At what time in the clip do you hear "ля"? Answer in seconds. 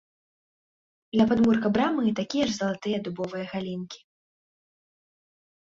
1.19-1.25